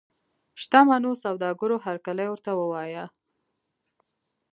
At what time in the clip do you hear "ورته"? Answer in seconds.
2.29-2.51